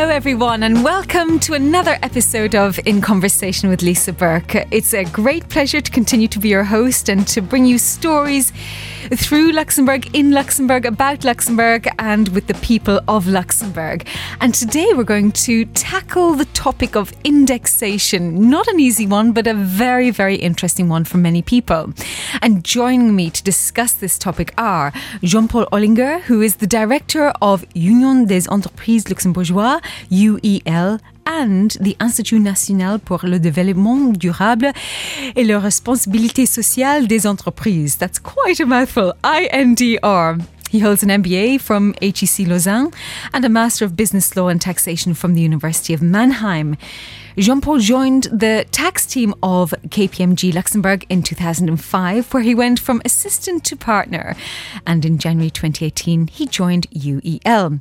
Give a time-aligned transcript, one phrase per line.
[0.00, 4.54] Hello, everyone, and welcome to another episode of In Conversation with Lisa Burke.
[4.70, 8.50] It's a great pleasure to continue to be your host and to bring you stories
[9.14, 14.06] through Luxembourg, in Luxembourg, about Luxembourg, and with the people of Luxembourg.
[14.40, 18.48] And today we're going to tackle the topic of indexation.
[18.48, 21.92] Not an easy one, but a very, very interesting one for many people.
[22.40, 27.34] And joining me to discuss this topic are Jean Paul Olinger, who is the director
[27.42, 34.72] of Union des Entreprises Luxembourgeoises, UEL, and the Institut National pour le Développement Durable
[35.36, 37.96] et la Responsabilité Sociale des Entreprises.
[37.96, 39.12] That's quite a mouthful.
[39.22, 40.40] INDR.
[40.70, 42.92] He holds an MBA from HEC Lausanne
[43.34, 46.76] and a Master of Business Law and Taxation from the University of Mannheim.
[47.36, 53.02] Jean Paul joined the tax team of KPMG Luxembourg in 2005, where he went from
[53.04, 54.36] assistant to partner.
[54.86, 57.80] And in January 2018, he joined UEL.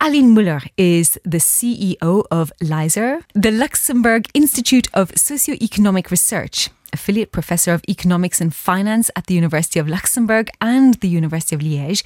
[0.00, 7.72] Aline Muller is the CEO of LISER, the Luxembourg Institute of Socioeconomic Research, affiliate professor
[7.74, 12.04] of economics and finance at the University of Luxembourg and the University of Liège,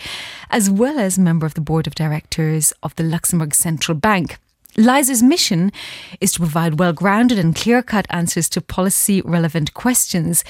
[0.50, 4.38] as well as member of the board of directors of the Luxembourg Central Bank.
[4.76, 5.70] LISER's mission
[6.18, 10.44] is to provide well grounded and clear cut answers to policy relevant questions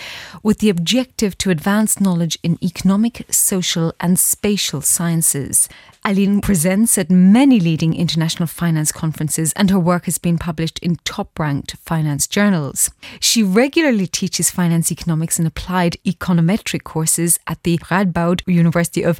[0.44, 5.68] with the objective to advance knowledge in economic, social, and spatial sciences.
[6.04, 10.96] Aline presents at many leading international finance conferences, and her work has been published in
[11.04, 12.90] top ranked finance journals.
[13.18, 19.18] She regularly teaches finance economics and applied econometric courses at the Radboud University of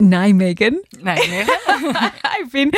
[0.00, 0.80] Nijmegen.
[1.04, 2.70] I've been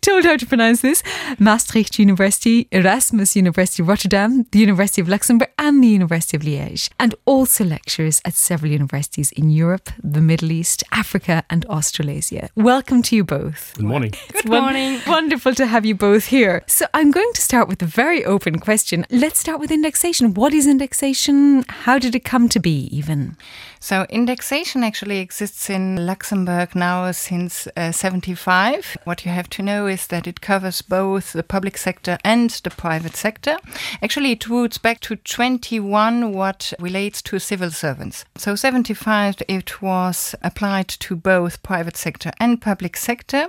[0.00, 1.02] told how to pronounce this.
[1.38, 7.14] Maastricht University, Erasmus University Rotterdam, the University of Luxembourg, and the University of Liège, and
[7.24, 12.48] also lectures at several universities in Europe, the Middle East, Africa, and Australasia.
[12.54, 13.74] Welcome to you both.
[13.76, 14.12] Good morning.
[14.32, 15.00] Good morning.
[15.06, 16.62] Wonderful to have you both here.
[16.66, 19.06] So I'm going to start with a very open question.
[19.10, 20.34] Let's start with indexation.
[20.34, 21.64] What is indexation?
[21.68, 23.36] How did it come to be, even?
[23.80, 28.96] So indexation actually exists in Luxembourg now since uh, 75.
[29.04, 32.70] What you have to know is that it covers both the public sector and the
[32.70, 33.58] private sector.
[34.02, 38.24] Actually, it roots back to 21 what relates to civil servants.
[38.36, 43.48] So 75 it was applied to both private sector and public sector.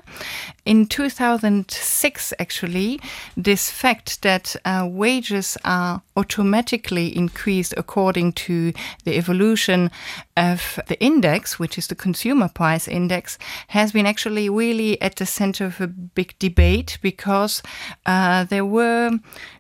[0.66, 3.00] In 2006 actually
[3.36, 8.74] this fact that uh, wages are automatically increased according to
[9.06, 9.92] the evolution
[10.36, 13.38] of the index, which is the consumer price index,
[13.70, 17.62] has been actually really at the center of a big debate because
[18.06, 19.12] uh, there were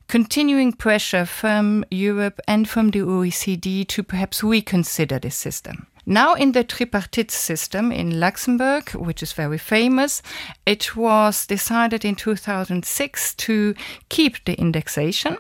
[0.07, 5.87] continuing pressure from Europe and from the OECD to perhaps reconsider this system.
[6.09, 10.21] Now in the tripartite system in Luxembourg, which is very famous,
[10.65, 13.75] it was decided in 2006 to
[14.07, 15.37] keep the indexation,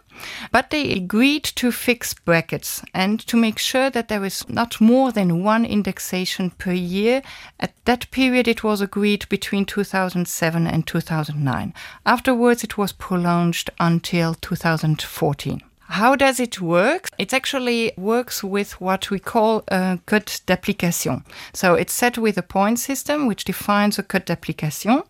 [0.51, 5.13] but they agreed to fix brackets and to make sure that there is not more
[5.13, 7.21] than one indexation per year.
[7.61, 11.73] At that period, it was agreed between 2007 and 2009.
[12.05, 15.61] Afterwards, it was prolonged until 2014.
[15.89, 17.09] How does it work?
[17.17, 21.23] It actually works with what we call a cote d'application.
[21.53, 25.03] So it's set with a point system which defines a cote d'application.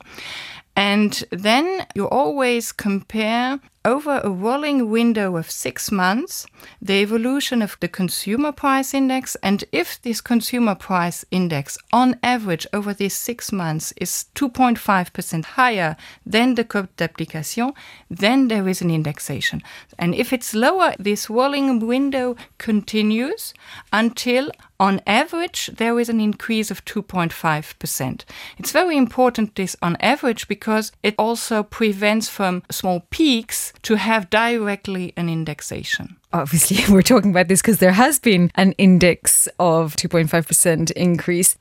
[0.77, 6.45] And then you always compare over a rolling window of six months
[6.79, 9.35] the evolution of the consumer price index.
[9.41, 15.95] And if this consumer price index on average over these six months is 2.5% higher
[16.25, 17.73] than the cote d'application,
[18.11, 19.63] then there is an indexation.
[19.97, 23.55] And if it's lower, this rolling window continues
[23.91, 28.25] until on average, there is an increase of 2.5%.
[28.57, 34.29] It's very important this on average because it also prevents from small peaks to have
[34.29, 36.17] directly an indexation.
[36.33, 41.57] Obviously, we're talking about this because there has been an index of 2.5% increase.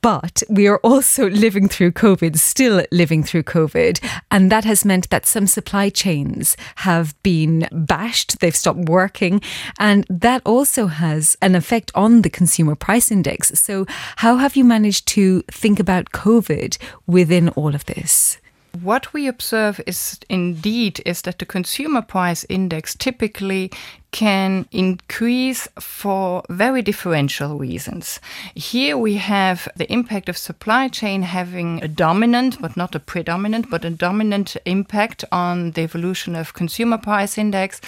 [0.00, 4.02] But we are also living through COVID, still living through COVID.
[4.30, 9.40] And that has meant that some supply chains have been bashed, they've stopped working.
[9.78, 13.48] And that also has an effect on the consumer price index.
[13.60, 13.86] So,
[14.16, 18.38] how have you managed to think about COVID within all of this?
[18.82, 23.70] What we observe is indeed is that the consumer price index typically
[24.10, 28.20] can increase for very differential reasons.
[28.54, 33.70] Here we have the impact of supply chain having a dominant, but not a predominant,
[33.70, 37.80] but a dominant impact on the evolution of consumer price index.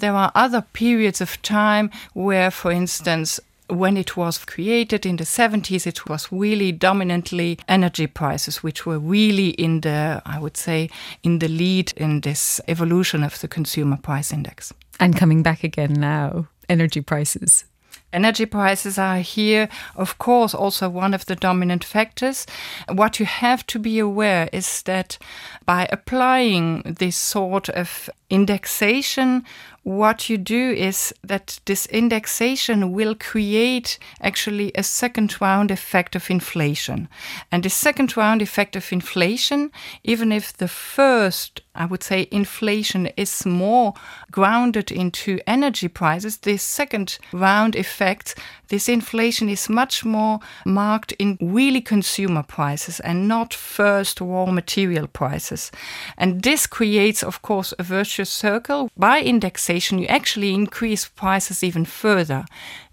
[0.00, 3.40] There are other periods of time where, for instance,
[3.70, 8.98] when it was created in the 70s, it was really dominantly energy prices, which were
[8.98, 10.90] really in the, I would say,
[11.22, 14.72] in the lead in this evolution of the consumer price index.
[14.98, 17.64] And coming back again now, energy prices.
[18.12, 22.44] Energy prices are here, of course, also one of the dominant factors.
[22.88, 25.16] What you have to be aware is that
[25.64, 29.44] by applying this sort of indexation,
[29.82, 36.30] what you do is that this indexation will create actually a second round effect of
[36.30, 37.08] inflation.
[37.50, 39.72] And the second round effect of inflation,
[40.04, 43.94] even if the first, I would say, inflation is more
[44.30, 48.38] grounded into energy prices, this second round effect,
[48.68, 55.06] this inflation is much more marked in really consumer prices and not first raw material
[55.06, 55.72] prices.
[56.18, 58.90] And this creates, of course, a virtuous circle.
[58.96, 62.44] By indexation, you actually increase prices even further.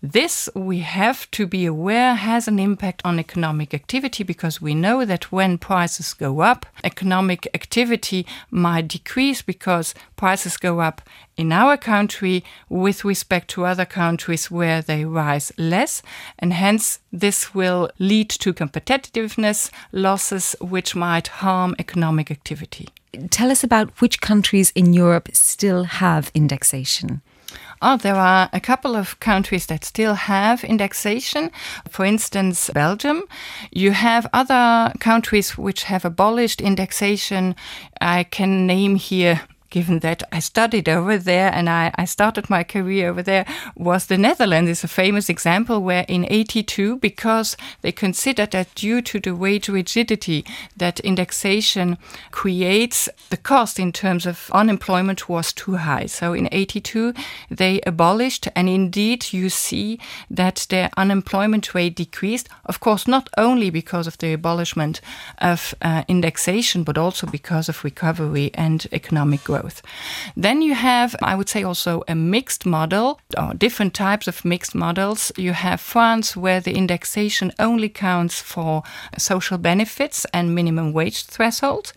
[0.02, 5.06] This, we have to be aware, has an impact on economic activity because we know
[5.06, 11.02] that when prices go up, economic activity might decrease because prices go up
[11.36, 16.04] in our country with respect to other countries where they rise less.
[16.38, 22.90] And hence, this will lead to competitiveness losses, which might harm economic activity.
[23.30, 27.22] Tell us about which countries in Europe still have indexation.
[27.82, 31.52] Oh, there are a couple of countries that still have indexation.
[31.90, 33.24] For instance, Belgium.
[33.72, 37.56] You have other countries which have abolished indexation.
[38.02, 42.64] I can name here given that I studied over there and I, I, started my
[42.64, 47.92] career over there, was the Netherlands is a famous example where in 82, because they
[47.92, 50.46] considered that due to the wage rigidity
[50.78, 51.98] that indexation
[52.32, 56.06] creates, the cost in terms of unemployment was too high.
[56.06, 57.14] So in 82,
[57.52, 60.00] they abolished and indeed you see
[60.30, 62.48] that their unemployment rate decreased.
[62.66, 65.02] Of course, not only because of the abolishment
[65.40, 69.82] of uh, indexation, but also because of recovery and economic growth growth.
[70.36, 74.76] Then you have, I would say, also a mixed model, or different types of mixed
[74.76, 75.32] models.
[75.38, 78.84] You have France, where the indexation only counts for
[79.18, 81.94] social benefits and minimum wage threshold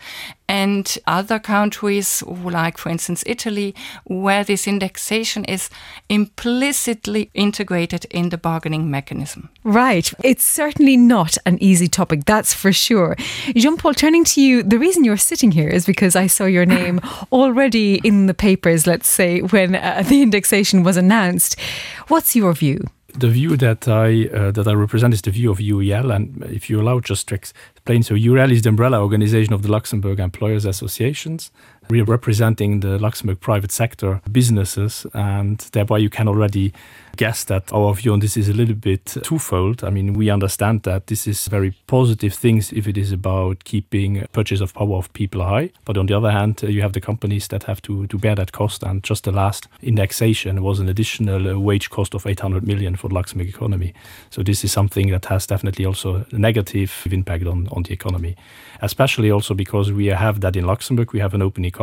[0.51, 5.71] and other countries, like for instance Italy, where this indexation is
[6.09, 9.49] implicitly integrated in the bargaining mechanism.
[9.63, 10.13] Right.
[10.25, 13.15] It's certainly not an easy topic, that's for sure.
[13.55, 16.67] Jean Paul, turning to you, the reason you're sitting here is because I saw your
[16.67, 17.01] name
[17.33, 21.61] already in the papers, let's say, when uh, the indexation was announced.
[22.09, 22.89] What's your view?
[23.19, 26.69] The view that I uh, that I represent is the view of UEL, and if
[26.71, 30.65] you allow just to explain, so UEL is the umbrella organization of the Luxembourg Employers
[30.65, 31.51] Associations.
[31.91, 36.73] We are representing the Luxembourg private sector businesses, and thereby you can already
[37.17, 39.85] guess that our view on this is a little bit twofold.
[39.85, 44.27] I mean, we understand that this is very positive things if it is about keeping
[44.33, 45.71] purchase of power of people high.
[45.85, 48.35] But on the other hand, uh, you have the companies that have to, to bear
[48.37, 48.83] that cost.
[48.83, 53.09] And just the last indexation was an additional uh, wage cost of 800 million for
[53.09, 53.93] the Luxembourg economy.
[54.31, 58.37] So this is something that has definitely also a negative impact on, on the economy,
[58.81, 61.80] especially also because we have that in Luxembourg, we have an open economy,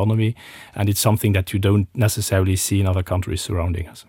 [0.76, 4.06] and it's something that you don't necessarily see in other countries surrounding us.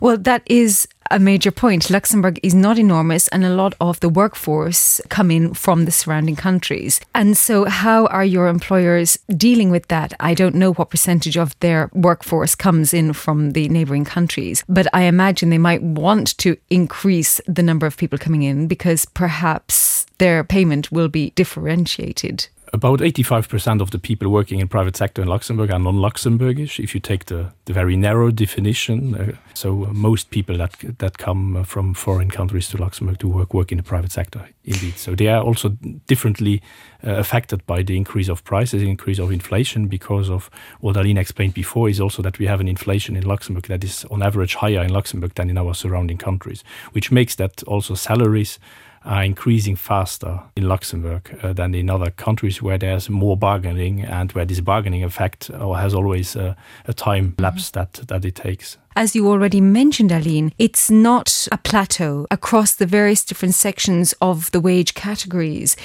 [0.00, 1.90] Well, that is a major point.
[1.90, 6.36] Luxembourg is not enormous, and a lot of the workforce come in from the surrounding
[6.36, 7.00] countries.
[7.14, 10.12] And so, how are your employers dealing with that?
[10.20, 14.86] I don't know what percentage of their workforce comes in from the neighbouring countries, but
[14.92, 20.06] I imagine they might want to increase the number of people coming in because perhaps
[20.18, 25.28] their payment will be differentiated about 85% of the people working in private sector in
[25.28, 29.14] Luxembourg are non-Luxembourgish if you take the, the very narrow definition.
[29.14, 33.28] Uh, so uh, most people that that come uh, from foreign countries to Luxembourg to
[33.28, 34.96] work work in the private sector indeed.
[34.96, 35.70] So they are also
[36.06, 36.62] differently
[37.04, 40.50] uh, affected by the increase of prices increase of inflation because of
[40.80, 44.04] what Aline explained before is also that we have an inflation in Luxembourg that is
[44.10, 46.62] on average higher in Luxembourg than in our surrounding countries
[46.92, 48.58] which makes that also salaries
[49.04, 54.32] are increasing faster in Luxembourg uh, than in other countries where there's more bargaining and
[54.32, 56.54] where this bargaining effect or uh, has always uh,
[56.86, 57.92] a time lapse mm -hmm.
[57.92, 58.78] that, that it takes.
[58.96, 64.50] As you already mentioned, Aline, it's not a plateau across the various different sections of
[64.50, 65.76] the wage categories.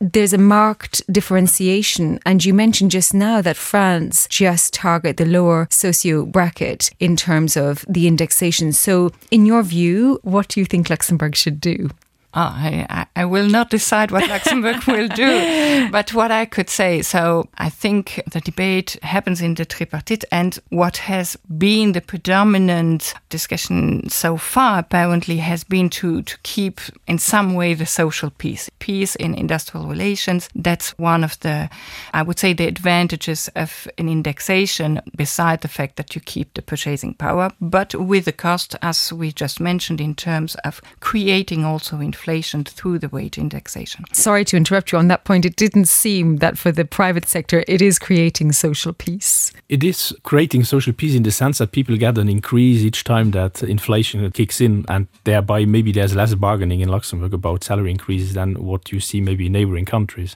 [0.00, 2.18] There's a marked differentiation.
[2.24, 7.56] And you mentioned just now that France just target the lower socio bracket in terms
[7.56, 8.72] of the indexation.
[8.72, 11.90] So in your view, what do you think Luxembourg should do?
[12.36, 17.00] Ah, I, I will not decide what Luxembourg will do, but what I could say.
[17.00, 23.14] So I think the debate happens in the tripartite, and what has been the predominant
[23.28, 28.68] discussion so far apparently has been to, to keep in some way the social peace,
[28.80, 30.48] peace in industrial relations.
[30.56, 31.70] That's one of the,
[32.12, 36.62] I would say, the advantages of an indexation, beside the fact that you keep the
[36.62, 42.00] purchasing power, but with the cost, as we just mentioned, in terms of creating also
[42.00, 44.02] inflation inflation through the wage indexation.
[44.12, 45.44] Sorry to interrupt you on that point.
[45.44, 49.52] It didn't seem that for the private sector it is creating social peace.
[49.68, 53.32] It is creating social peace in the sense that people get an increase each time
[53.32, 58.32] that inflation kicks in and thereby maybe there's less bargaining in Luxembourg about salary increases
[58.32, 60.34] than what you see maybe in neighboring countries.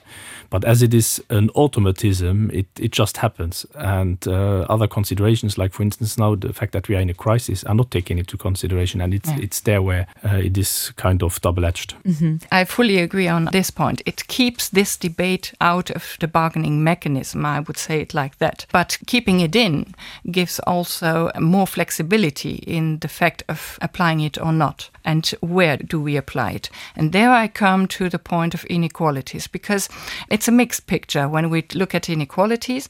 [0.51, 3.65] But as it is an automatism, it, it just happens.
[3.73, 7.15] And uh, other considerations, like for instance now the fact that we are in a
[7.15, 9.39] crisis are not taken into consideration and it's, yeah.
[9.41, 12.61] it's there where uh, it is kind of double-edged Mm -hmm.
[12.61, 14.01] I fully agree on this point.
[14.05, 18.65] It keeps this debate out of the bargaining mechanism, I would say it like that.
[18.71, 19.85] But keeping it in
[20.23, 26.01] gives also more flexibility in the fact of applying it or not and where do
[26.01, 26.69] we apply it.
[26.95, 29.89] And there I come to the point of inequalities because
[30.29, 32.89] it's a mixed picture when we look at inequalities.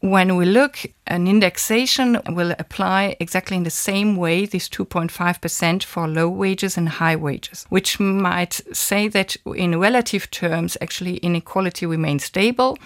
[0.00, 6.08] When we look, an indexation will apply exactly in the same way, this 2.5% for
[6.08, 12.24] low wages and high wages, which might say that in relative terms, actually inequality remains
[12.24, 12.78] stable.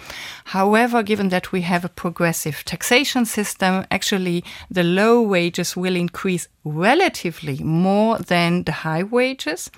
[0.45, 6.47] However, given that we have a progressive taxation system, actually the low wages will increase
[6.63, 9.71] relatively more than the high wages.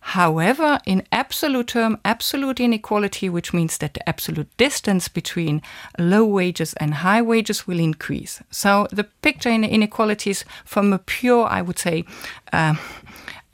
[0.00, 5.62] However, in absolute term, absolute inequality, which means that the absolute distance between
[5.98, 8.42] low wages and high wages will increase.
[8.50, 12.04] So the picture in inequalities from a pure, I would say,
[12.52, 12.74] uh,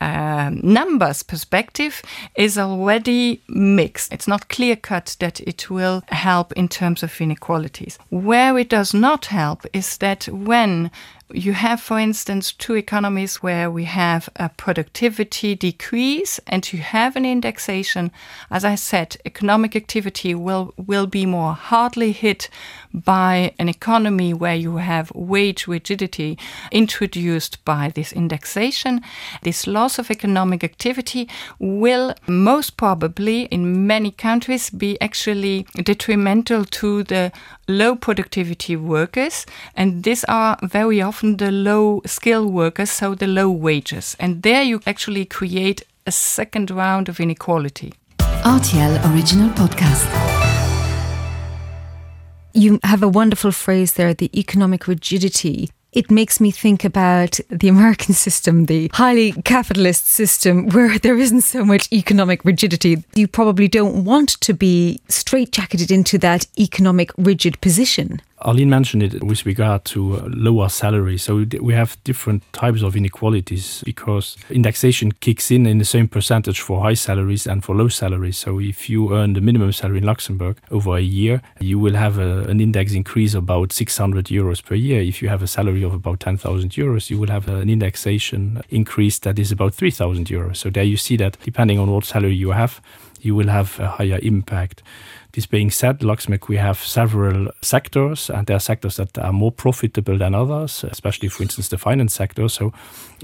[0.02, 2.02] uh, numbers perspective
[2.34, 4.12] is already mixed.
[4.12, 7.98] It's not clear cut that it will help in terms of inequalities.
[8.10, 10.90] Where it does not help is that when
[11.34, 17.16] you have, for instance, two economies where we have a productivity decrease and you have
[17.16, 18.10] an indexation.
[18.50, 22.48] As I said, economic activity will, will be more hardly hit
[22.92, 26.38] by an economy where you have wage rigidity
[26.70, 29.00] introduced by this indexation.
[29.42, 37.02] This loss of economic activity will most probably, in many countries, be actually detrimental to
[37.04, 37.32] the
[37.68, 39.46] low productivity workers.
[39.74, 44.16] And these are very often the low skill workers, so the low wages.
[44.20, 47.94] And there you actually create a second round of inequality.
[48.44, 50.61] RTL Original Podcast.
[52.54, 57.68] You have a wonderful phrase there the economic rigidity it makes me think about the
[57.68, 63.04] American system, the highly capitalist system, where there isn't so much economic rigidity.
[63.14, 68.22] You probably don't want to be straitjacketed into that economic rigid position.
[68.44, 71.18] Aline mentioned it with regard to uh, lower salary.
[71.18, 76.60] So we have different types of inequalities because indexation kicks in in the same percentage
[76.60, 78.36] for high salaries and for low salaries.
[78.36, 82.18] So if you earn the minimum salary in Luxembourg over a year, you will have
[82.18, 85.00] a, an index increase about 600 euros per year.
[85.00, 88.62] If you have a salary of about 10,000 euros, you will have uh, an indexation
[88.70, 90.56] increase that is about 3,000 euros.
[90.56, 92.80] So there you see that depending on what salary you have,
[93.20, 94.82] you will have a higher impact.
[95.32, 99.50] This being said, Luxembourg, we have several sectors, and there are sectors that are more
[99.50, 102.48] profitable than others, especially, for instance, the finance sector.
[102.48, 102.74] So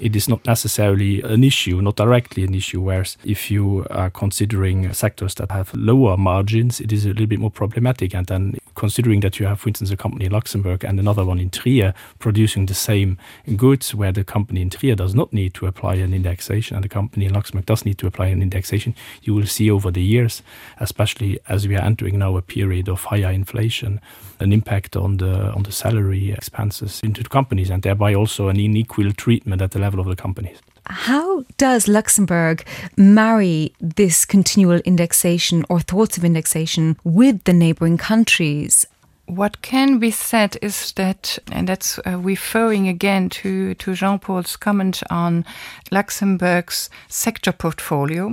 [0.00, 2.80] it is not necessarily an issue, not directly an issue.
[2.80, 7.40] Whereas if you are considering sectors that have lower margins, it is a little bit
[7.40, 8.14] more problematic.
[8.14, 11.38] And then considering that you have, for instance, a company in Luxembourg and another one
[11.38, 13.18] in Trier producing the same
[13.54, 16.88] goods, where the company in Trier does not need to apply an indexation and the
[16.88, 20.42] company in Luxembourg does need to apply an indexation, you will see over the years,
[20.78, 24.00] especially as we are entering now a period of higher inflation,
[24.38, 28.56] an impact on the on the salary expenses into the companies and thereby also an
[28.56, 30.58] unequal treatment at the level of the companies.
[30.86, 32.64] How does Luxembourg
[32.96, 38.86] marry this continual indexation or thoughts of indexation with the neighboring countries?
[39.26, 44.56] What can be said is that, and that's uh, referring again to, to Jean Paul's
[44.56, 45.44] comment on
[45.90, 48.32] Luxembourg's sector portfolio.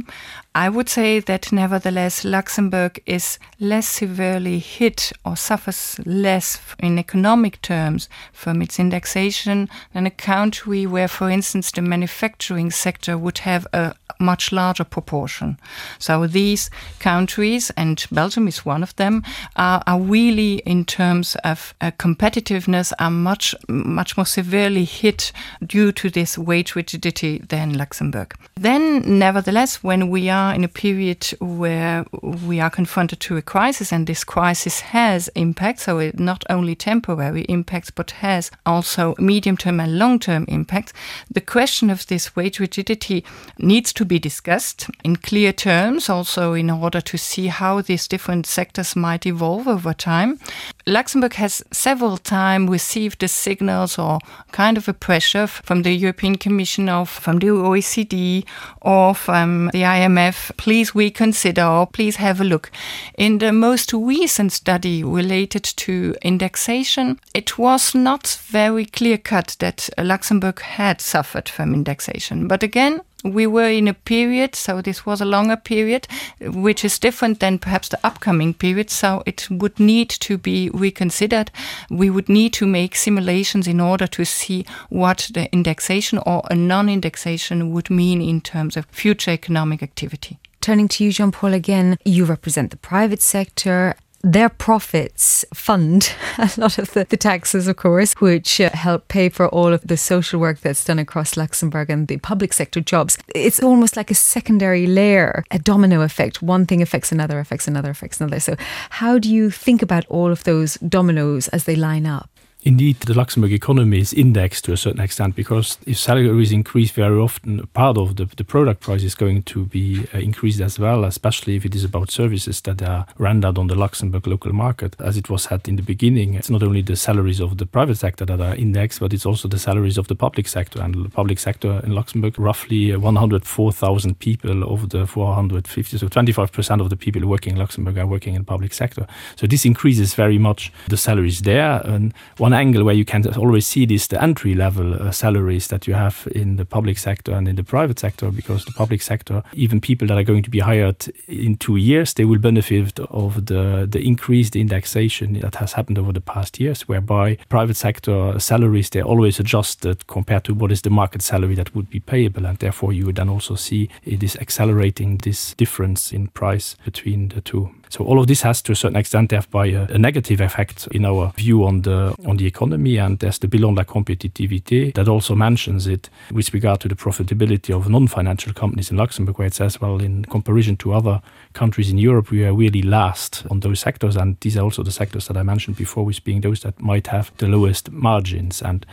[0.55, 7.61] I would say that nevertheless, Luxembourg is less severely hit or suffers less in economic
[7.61, 13.67] terms from its indexation than a country where, for instance, the manufacturing sector would have
[13.73, 15.57] a much larger proportion.
[15.99, 16.69] So these
[16.99, 19.23] countries, and Belgium is one of them,
[19.57, 25.33] are, are really in terms of uh, competitiveness are much much more severely hit
[25.65, 28.33] due to this wage rigidity than Luxembourg.
[28.55, 33.91] Then, nevertheless, when we are in a period where we are confronted to a crisis,
[33.91, 39.57] and this crisis has impact, so it not only temporary impacts, but has also medium
[39.57, 40.93] term and long term impacts,
[41.31, 43.23] the question of this wage rigidity
[43.57, 48.45] needs to be discussed in clear terms, also in order to see how these different
[48.45, 50.39] sectors might evolve over time.
[50.87, 54.19] Luxembourg has several times received the signals or
[54.51, 58.45] kind of a pressure from the European Commission or from the OECD
[58.81, 60.55] or from the IMF.
[60.57, 62.69] Please reconsider or please have a look.
[63.17, 69.89] In the most recent study related to indexation, it was not very clear cut that
[69.97, 72.47] Luxembourg had suffered from indexation.
[72.47, 76.07] But again, we were in a period, so this was a longer period,
[76.39, 78.89] which is different than perhaps the upcoming period.
[78.89, 81.51] So it would need to be reconsidered.
[81.89, 86.55] We would need to make simulations in order to see what the indexation or a
[86.55, 90.39] non indexation would mean in terms of future economic activity.
[90.61, 96.49] Turning to you, Jean Paul, again, you represent the private sector their profits fund a
[96.57, 99.95] lot of the, the taxes, of course, which uh, help pay for all of the
[99.95, 103.19] social work that's done across Luxembourg and the public sector jobs.
[103.35, 106.41] It's almost like a secondary layer, a domino effect.
[106.41, 108.39] One thing affects another, affects another, affects another.
[108.39, 108.55] So,
[108.89, 112.29] how do you think about all of those dominoes as they line up?
[112.67, 117.15] Indeed, the Luxembourg economy is indexed to a certain extent because if salaries increase very
[117.15, 121.03] often, part of the, the product price is going to be uh, increased as well,
[121.03, 124.95] especially if it is about services that are rendered on the Luxembourg local market.
[124.99, 127.97] As it was said in the beginning, it's not only the salaries of the private
[127.97, 130.81] sector that are indexed, but it's also the salaries of the public sector.
[130.81, 136.89] And the public sector in Luxembourg, roughly 104,000 people of the 450, so 25% of
[136.89, 139.05] the people working in Luxembourg are working in the public sector.
[139.35, 141.79] So this increases very much the salaries there.
[141.85, 145.87] And one angle where you can always see this the entry level uh, salaries that
[145.87, 149.43] you have in the public sector and in the private sector because the public sector
[149.53, 153.45] even people that are going to be hired in two years they will benefit of
[153.45, 158.89] the the increased indexation that has happened over the past years whereby private sector salaries
[158.89, 162.45] they're always adjusted compared to what is the market salary that would be payable.
[162.45, 167.29] And therefore you would then also see it is accelerating this difference in price between
[167.29, 169.97] the two so all of this has to a certain extent thereby a, uh, a
[169.97, 173.83] negative effect in our view on the on the economy and there's the bilan la
[173.83, 179.37] competitivité that also mentions it with regard to the profitability of non-financial companies in Luxembourg
[179.37, 181.21] where it says well in comparison to other
[181.53, 184.15] countries in Europe we are really last on those sectors.
[184.15, 187.07] And these are also the sectors that I mentioned before with being those that might
[187.07, 188.61] have the lowest margins.
[188.61, 188.85] And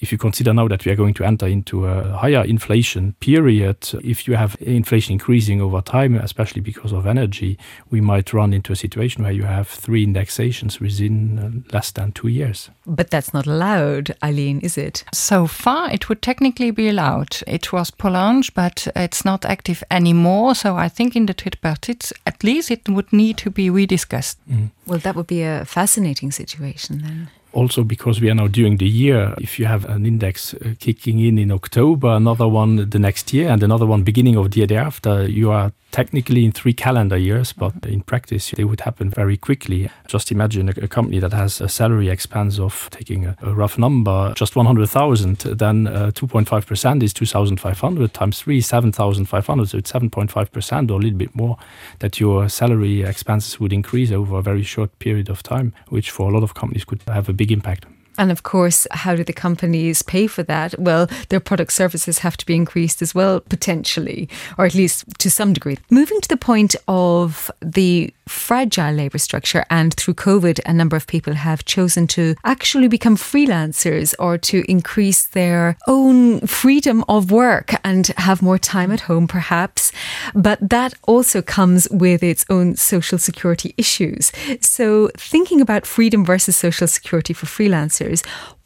[0.00, 3.90] if you consider now that we are going to enter into a higher inflation period,
[4.02, 7.58] if you have inflation increasing over time, especially because of energy,
[7.90, 12.12] we might run into a situation where you have three indexations within uh, less than
[12.12, 12.70] two years.
[12.86, 15.04] But that's not allowed, Aline, is it?
[15.12, 17.36] So far, it would technically be allowed.
[17.46, 20.54] It was prolonged, but it's not active anymore.
[20.54, 24.36] So I think in the tripartite, at least it would need to be rediscussed.
[24.50, 24.70] Mm.
[24.86, 28.88] Well, that would be a fascinating situation then also because we are now during the
[28.88, 33.32] year if you have an index uh, kicking in in October another one the next
[33.32, 37.16] year and another one beginning of the year thereafter you are technically in three calendar
[37.16, 39.90] years but in practice they would happen very quickly.
[40.06, 43.78] Just imagine a, a company that has a salary expense of taking a, a rough
[43.78, 50.52] number just 100,000 then 2.5 uh, percent is 2,500 times 3 7,500 so it's 7.5
[50.52, 51.56] percent or a little bit more
[52.00, 56.30] that your salary expenses would increase over a very short period of time which for
[56.30, 57.86] a lot of companies could have a big impact.
[58.20, 60.78] And of course, how do the companies pay for that?
[60.78, 64.28] Well, their product services have to be increased as well, potentially,
[64.58, 65.78] or at least to some degree.
[65.88, 71.06] Moving to the point of the fragile labour structure, and through COVID, a number of
[71.06, 77.72] people have chosen to actually become freelancers or to increase their own freedom of work
[77.84, 79.92] and have more time at home, perhaps.
[80.34, 84.30] But that also comes with its own social security issues.
[84.60, 88.09] So, thinking about freedom versus social security for freelancers,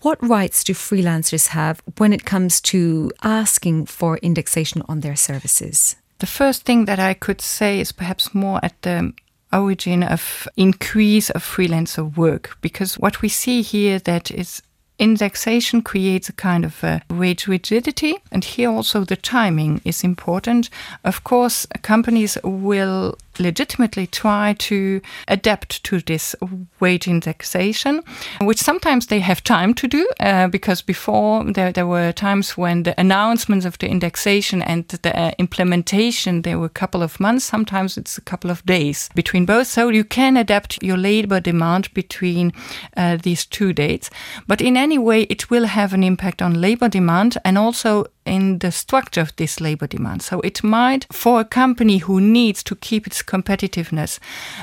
[0.00, 5.96] what rights do freelancers have when it comes to asking for indexation on their services?
[6.18, 9.12] The first thing that I could say is perhaps more at the
[9.52, 14.62] origin of increase of freelancer work because what we see here that is
[14.98, 20.70] indexation creates a kind of a wage rigidity and here also the timing is important
[21.04, 26.34] of course companies will legitimately try to adapt to this
[26.80, 28.02] wage indexation,
[28.40, 32.82] which sometimes they have time to do uh, because before there, there were times when
[32.82, 37.44] the announcements of the indexation and the uh, implementation there were a couple of months
[37.44, 39.66] sometimes it's a couple of days between both.
[39.66, 42.52] So you can adapt your labor demand between
[42.96, 44.10] uh, these two dates.
[44.46, 48.58] But in any way it will have an impact on labor demand and also in
[48.58, 50.22] the structure of this labor demand.
[50.22, 54.18] So it might, for a company who needs to keep its competitiveness,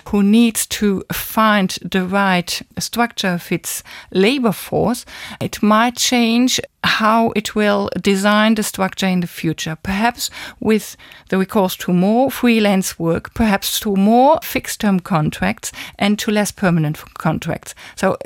[0.09, 5.05] who needs to find the right structure of its labor force,
[5.39, 9.77] it might change how it will design the structure in the future.
[9.83, 10.97] Perhaps with
[11.29, 16.51] the recourse to more freelance work, perhaps to more fixed term contracts and to less
[16.51, 17.75] permanent contracts.
[17.95, 18.17] So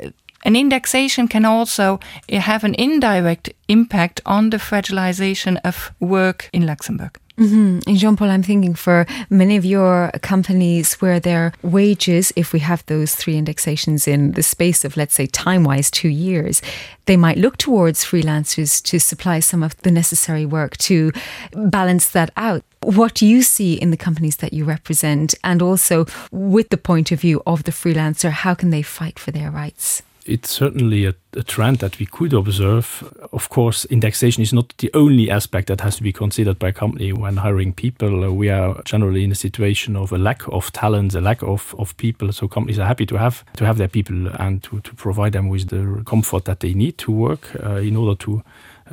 [0.44, 1.98] an indexation can also
[2.30, 7.18] have an indirect impact on the fragilization of work in Luxembourg.
[7.38, 7.96] Mm -hmm.
[7.96, 12.82] Jean Paul, I'm thinking for many of your companies where their wages, if we have
[12.84, 16.62] those three indexations in the space of, let's say, time wise, two years,
[17.04, 21.10] they might look towards freelancers to supply some of the necessary work to
[21.52, 22.62] balance that out.
[22.80, 25.34] What do you see in the companies that you represent?
[25.42, 29.32] And also, with the point of view of the freelancer, how can they fight for
[29.32, 30.02] their rights?
[30.28, 33.02] It's certainly a, a trend that we could observe.
[33.32, 36.72] Of course, indexation is not the only aspect that has to be considered by a
[36.72, 38.24] company when hiring people.
[38.24, 41.74] Uh, we are generally in a situation of a lack of talent, a lack of,
[41.78, 42.32] of people.
[42.32, 45.48] So companies are happy to have to have their people and to, to provide them
[45.48, 48.42] with the comfort that they need to work uh, in order to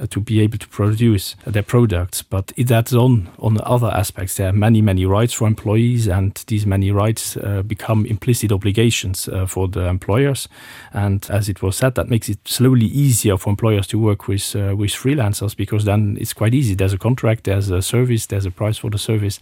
[0.09, 2.21] to be able to produce their products.
[2.21, 4.35] But that's on on other aspects.
[4.35, 9.27] There are many many rights for employees, and these many rights uh, become implicit obligations
[9.27, 10.47] uh, for the employers.
[10.93, 14.55] And as it was said, that makes it slowly easier for employers to work with
[14.55, 16.75] uh, with freelancers because then it's quite easy.
[16.75, 19.39] There's a contract, there's a service, there's a price for the service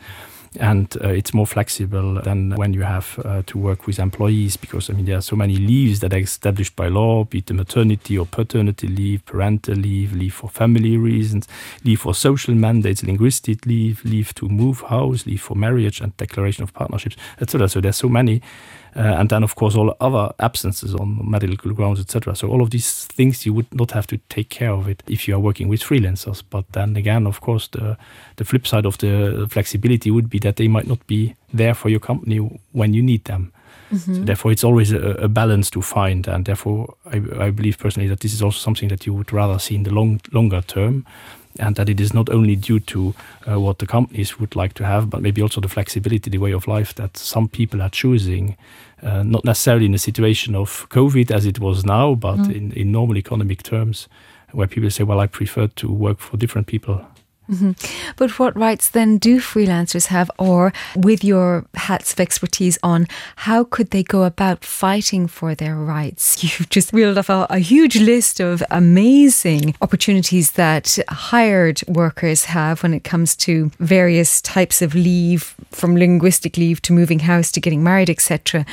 [0.60, 4.90] and uh, it's more flexible than when you have uh, to work with employees because
[4.90, 7.54] I mean there are so many leaves that are established by law be it the
[7.54, 11.48] maternity or paternity leave parental leave leave for family reasons
[11.86, 16.64] leave for social mandates linguistic leave leave to move house leave for marriage and declaration
[16.64, 18.42] of partnerships etc so there's so many
[18.94, 23.06] and then of course all other absences on medical grounds etc so all of these
[23.06, 25.82] things you would not have to take care of it if you are working with
[25.82, 26.44] freelancers.
[26.50, 27.98] But then again of course the
[28.36, 31.90] the flip side of the flexibility would be that they might not be there for
[31.90, 32.38] your company
[32.72, 33.52] when you need them.
[33.92, 34.16] Mm -hmm.
[34.16, 36.28] so therefore it's always a, a balance to find.
[36.28, 39.60] And therefore I, I believe personally that this is also something that you would rather
[39.60, 41.06] see in the long longer term
[41.60, 43.14] and that it is not only due to
[43.50, 46.52] uh, what the companies would like to have, but maybe also the flexibility, the way
[46.52, 48.58] of life that some people are choosing,
[49.04, 52.56] uh, not necessarily in a situation of COVID as it was now, but mm.
[52.56, 54.08] in, in normal economic terms,
[54.52, 57.06] where people say, well, I prefer to work for different people
[57.52, 57.74] Mm -hmm.
[58.16, 63.66] But what rights then do freelancers have or with your hats of expertise on how
[63.70, 66.36] could they go about fighting for their rights?
[66.44, 70.98] You've just reeled off a, a huge list of amazing opportunities that
[71.32, 76.94] hired workers have when it comes to various types of leave from linguistic leave to
[76.94, 78.66] moving house to getting married etc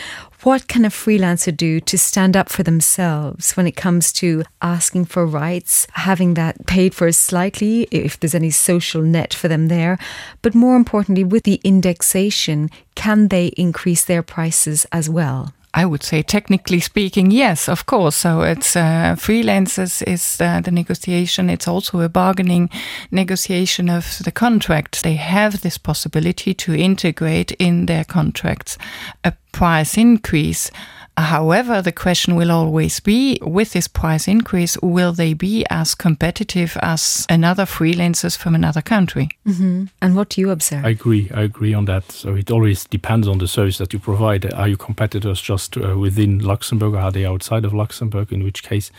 [0.49, 5.05] what can a freelancer do to stand up for themselves when it comes to asking
[5.05, 9.99] for rights, having that paid for slightly if there's any social net for them there,
[10.41, 15.53] but more importantly with the indexation, can they increase their prices as well?
[15.75, 18.17] I would say technically speaking, yes, of course.
[18.17, 21.51] So it's uh, freelancers is uh, the negotiation.
[21.51, 22.71] It's also a bargaining
[23.11, 25.03] negotiation of the contract.
[25.03, 28.79] They have this possibility to integrate in their contracts
[29.25, 30.71] a price increase.
[31.19, 36.79] However, the question will always be with this price increase, will they be as competitive
[36.81, 39.29] as another freelancers from another country?
[39.45, 39.89] Mm -hmm.
[40.01, 40.87] And what do you observe?
[40.89, 41.29] I agree.
[41.35, 42.13] I agree on that.
[42.13, 44.55] So it always depends on the service that you provide.
[44.55, 48.33] Are you competitors just uh, within Luxembourg or are they outside of Luxembourg?
[48.33, 48.93] In which case,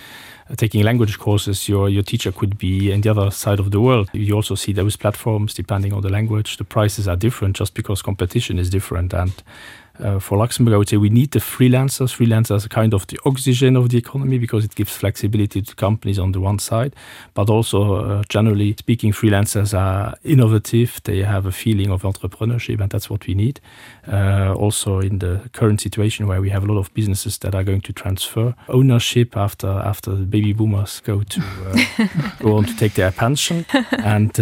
[0.50, 3.80] uh, taking language courses, your, your teacher could be in the other side of the
[3.80, 4.10] world.
[4.12, 6.58] You also see those platforms depending on the language.
[6.58, 9.14] The prices are different just because competition is different.
[9.14, 9.32] And
[10.00, 12.16] uh, for Luxembourg, I would say we need the freelancers.
[12.16, 16.20] Freelancers are kind of the oxygen of the economy because it gives flexibility to companies
[16.20, 16.96] on the one side,
[17.34, 21.02] but also uh, generally speaking, freelancers are innovative.
[21.04, 23.60] They have a feeling of entrepreneurship, and that's what we need.
[24.08, 27.64] Uh, also, in the current situation where we have a lot of businesses that are
[27.64, 32.08] going to transfer ownership after after the baby boomers go to uh,
[32.40, 34.40] go on to take their pension and.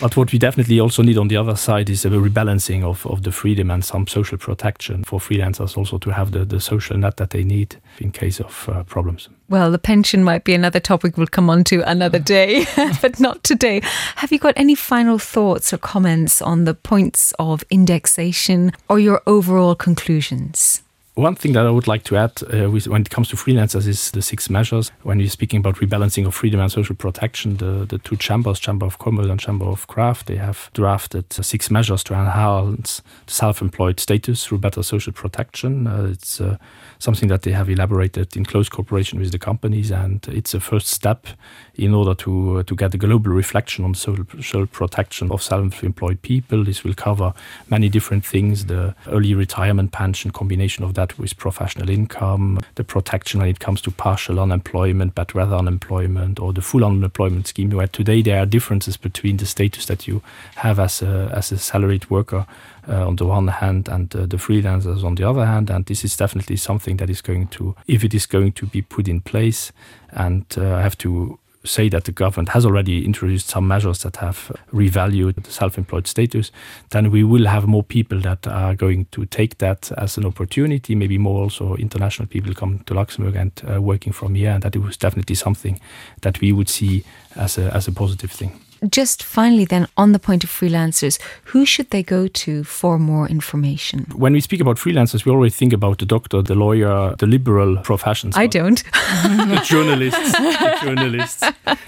[0.00, 3.24] But what we definitely also need on the other side is a rebalancing of, of
[3.24, 7.16] the freedom and some social protection for freelancers also to have the, the social net
[7.16, 9.28] that they need in case of uh, problems.
[9.48, 12.66] Well, the pension might be another topic we'll come on to another day,
[13.02, 13.80] but not today.
[14.16, 19.20] Have you got any final thoughts or comments on the points of indexation or your
[19.26, 20.82] overall conclusions?
[21.18, 23.88] One thing that I would like to add uh, with, when it comes to freelancers
[23.88, 24.92] is the six measures.
[25.02, 28.86] When you're speaking about rebalancing of freedom and social protection, the, the two chambers, Chamber
[28.86, 33.98] of Commerce and Chamber of Craft, they have drafted uh, six measures to enhance self-employed
[33.98, 35.88] status through better social protection.
[35.88, 36.56] Uh, it's uh,
[37.00, 40.86] something that they have elaborated in close cooperation with the companies, and it's a first
[40.86, 41.26] step
[41.78, 46.64] in order to uh, to get a global reflection on social, protection of self-employed people.
[46.64, 47.32] This will cover
[47.68, 53.40] many different things: the early retirement pension, combination of that with professional income, the protection
[53.40, 57.70] when it comes to partial unemployment, but rather unemployment, or the full unemployment scheme.
[57.70, 60.22] Where today there are differences between the status that you
[60.56, 62.46] have as a as a salaried worker
[62.88, 66.04] uh, on the one hand and uh, the freelancers on the other hand and this
[66.04, 69.20] is definitely something that is going to if it is going to be put in
[69.20, 69.72] place
[70.10, 74.16] and uh, I have to say that the government has already introduced some measures that
[74.16, 76.50] have revalued the self-employed status,
[76.90, 80.94] then we will have more people that are going to take that as an opportunity,
[80.94, 84.76] maybe more also international people come to Luxembourg and uh, working from here, and that
[84.76, 85.80] it was definitely something
[86.22, 87.04] that we would see
[87.36, 88.60] as a, as a positive thing.
[88.88, 93.28] Just finally, then, on the point of freelancers, who should they go to for more
[93.28, 94.06] information?
[94.14, 97.78] When we speak about freelancers, we always think about the doctor, the lawyer, the liberal
[97.78, 98.36] professions.
[98.36, 98.82] I don't.
[99.22, 101.44] the journalists, the journalists.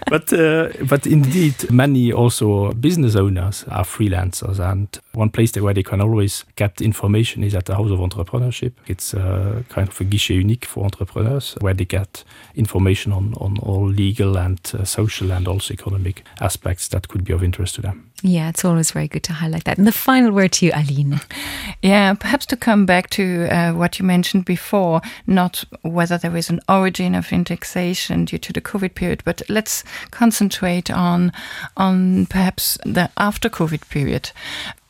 [0.09, 5.85] But uh, but indeed, many also business owners are freelancers, and one place where they
[5.85, 8.73] can always get information is at the House of Entrepreneurship.
[8.87, 12.25] It's a kind of a guichet unique for entrepreneurs, where they get
[12.55, 17.25] information on on all legal and uh, social and also economic aspects aspects that could
[17.25, 18.11] be of interest to them.
[18.23, 19.79] Yeah, it's always very good to highlight that.
[19.79, 21.21] And the final word to you, Aline.
[21.83, 26.51] Yeah, perhaps to come back to uh, what you mentioned before, not whether there is
[26.51, 31.33] an origin of indexation due to the COVID period, but let's concentrate on
[31.77, 34.33] on perhaps the after COVID period.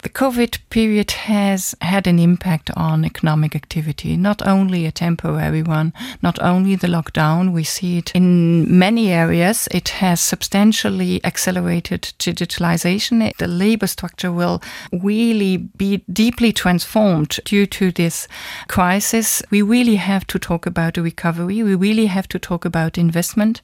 [0.02, 5.92] The COVID period has had an impact on economic activity, not only a temporary one,
[6.22, 7.52] not only the lockdown.
[7.52, 9.68] We see it in many areas.
[9.70, 13.30] It has substantially accelerated digitalization.
[13.36, 18.26] The labor structure will really be deeply transformed due to this
[18.68, 19.42] crisis.
[19.50, 21.62] We really have to talk about a recovery.
[21.62, 23.60] We really have to talk about investment.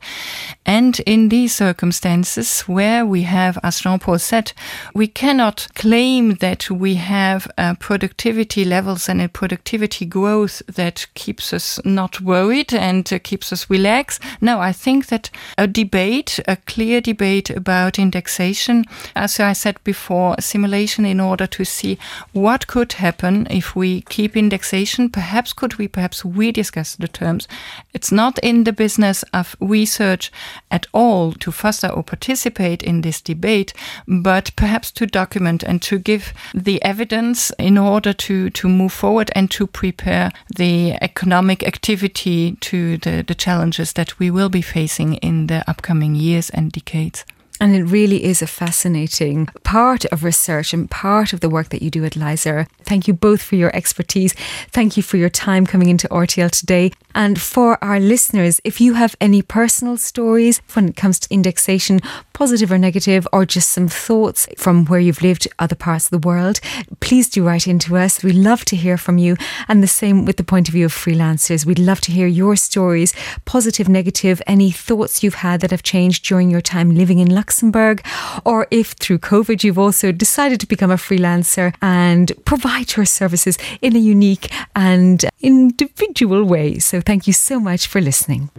[0.67, 4.53] And in these circumstances, where we have, as Jean Paul said,
[4.95, 11.53] we cannot claim that we have uh, productivity levels and a productivity growth that keeps
[11.53, 14.23] us not worried and uh, keeps us relaxed.
[14.41, 18.85] No, I think that a debate, a clear debate about indexation,
[19.15, 21.99] as I said before, simulation in order to see
[22.33, 25.11] what could happen if we keep indexation.
[25.11, 27.49] Perhaps could we perhaps rediscuss the terms.
[27.93, 30.33] It's not in the business of research
[30.71, 33.73] at all to foster or participate in this debate,
[34.07, 38.93] but perhaps to document and to give give the evidence in order to, to move
[38.93, 44.63] forward and to prepare the economic activity to the, the challenges that we will be
[44.63, 47.25] facing in the upcoming years and decades.
[47.61, 51.83] And it really is a fascinating part of research and part of the work that
[51.83, 52.67] you do at LISER.
[52.83, 54.35] Thank you both for your expertise.
[54.71, 56.93] Thank you for your time coming into RTL today.
[57.15, 62.01] And for our listeners, if you have any personal stories when it comes to indexation,
[62.35, 66.29] positive or negative, or just some thoughts from where you've lived other parts of the
[66.29, 66.61] world,
[67.01, 68.23] please do write into us.
[68.23, 69.37] We love to hear from you.
[69.67, 71.65] And the same with the point of view of freelancers.
[71.65, 73.15] We'd love to hear your stories,
[73.47, 78.05] positive, negative, any thoughts you've had that have changed during your time living in Luxembourg,
[78.45, 83.57] or if through COVID you've also decided to become a freelancer and provide your services
[83.81, 86.81] in a unique and individual way.
[86.81, 88.51] So thank you so much for listening.